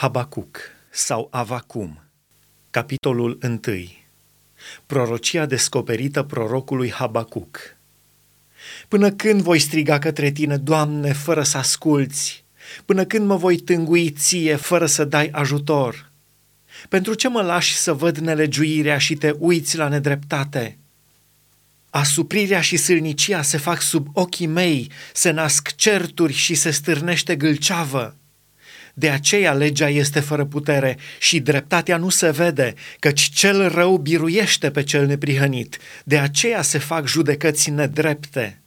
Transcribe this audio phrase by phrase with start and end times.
[0.00, 0.58] Habacuc
[0.90, 2.02] sau Avacum,
[2.70, 3.60] capitolul 1.
[4.86, 7.58] Prorocia descoperită prorocului Habacuc.
[8.88, 12.44] Până când voi striga către tine, Doamne, fără să asculți?
[12.84, 16.10] Până când mă voi tângui ție, fără să dai ajutor?
[16.88, 20.78] Pentru ce mă lași să văd nelegiuirea și te uiți la nedreptate?
[21.90, 28.14] Asuprirea și sâlnicia se fac sub ochii mei, se nasc certuri și se stârnește gâlceavă.
[28.94, 34.70] De aceea legea este fără putere și dreptatea nu se vede, căci cel rău biruiește
[34.70, 35.78] pe cel neprihănit.
[36.04, 38.60] De aceea se fac judecăți nedrepte.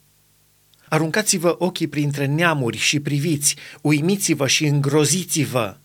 [0.88, 5.76] Aruncați-vă ochii printre neamuri și priviți, uimiți-vă și îngroziți-vă,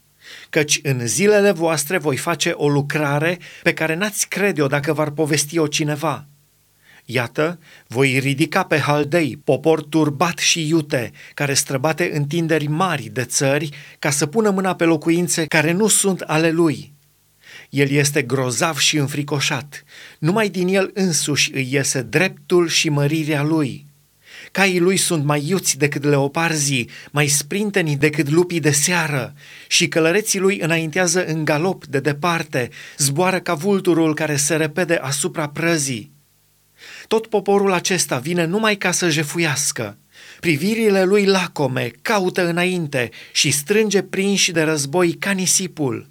[0.50, 5.68] căci în zilele voastre voi face o lucrare pe care n-ați crede-o dacă v-ar povesti-o
[5.68, 6.26] cineva–
[7.12, 13.70] Iată, voi ridica pe Haldei, popor turbat și iute, care străbate întinderi mari de țări,
[14.00, 16.94] ca să pună mâna pe locuințe care nu sunt ale lui.
[17.70, 19.84] El este grozav și înfricoșat.
[20.20, 23.86] Numai din el însuși îi iese dreptul și mărirea lui.
[24.52, 29.34] Caii lui sunt mai iuți decât leoparzii, mai sprinteni decât lupii de seară
[29.68, 35.50] și călăreții lui înaintează în galop de departe, zboară ca vulturul care se repede asupra
[35.50, 36.18] prăzii.
[37.10, 39.98] Tot poporul acesta vine numai ca să jefuiască.
[40.40, 46.08] Privirile lui lacome caută înainte și strânge prinși de război ca nisipul.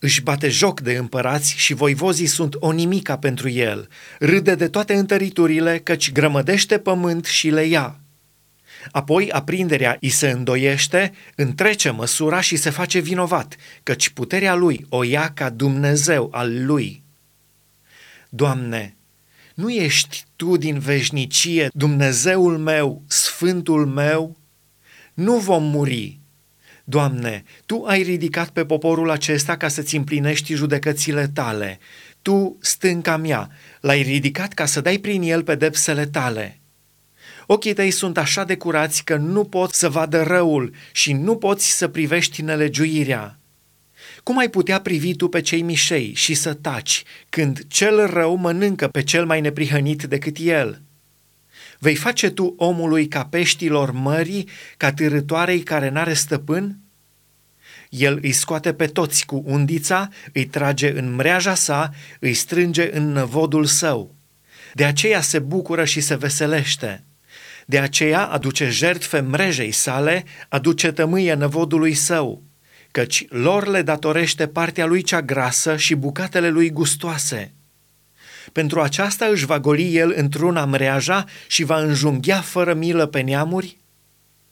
[0.00, 3.88] Își bate joc de împărați și voivozii sunt o nimica pentru el.
[4.18, 8.00] Râde de toate întăriturile, căci grămădește pământ și le ia.
[8.90, 15.02] Apoi aprinderea îi se îndoiește, întrece măsura și se face vinovat, căci puterea lui o
[15.02, 17.02] ia ca Dumnezeu al lui.
[18.28, 18.97] Doamne,
[19.58, 24.36] nu ești tu din veșnicie, Dumnezeul meu, Sfântul meu?
[25.14, 26.18] Nu vom muri.
[26.84, 31.78] Doamne, Tu ai ridicat pe poporul acesta ca să-ți împlinești judecățile tale.
[32.22, 36.60] Tu, stânca mea, l-ai ridicat ca să dai prin el pedepsele tale.
[37.46, 41.76] Ochii tăi sunt așa de curați că nu pot să vadă răul și nu poți
[41.76, 43.37] să privești nelegiuirea.
[44.28, 48.88] Cum ai putea privi tu pe cei mișei și să taci, când cel rău mănâncă
[48.88, 50.82] pe cel mai neprihănit decât el?
[51.78, 56.78] Vei face tu omului ca peștilor mării, ca târătoarei care n-are stăpân?
[57.88, 61.90] El îi scoate pe toți cu undița, îi trage în mreaja sa,
[62.20, 64.14] îi strânge în năvodul său.
[64.74, 67.04] De aceea se bucură și se veselește.
[67.66, 72.47] De aceea aduce jertfe mrejei sale, aduce tămâie năvodului său
[72.98, 77.54] căci lor le datorește partea lui cea grasă și bucatele lui gustoase.
[78.52, 83.76] Pentru aceasta își va goli el într-una mreaja și va înjunghea fără milă pe neamuri?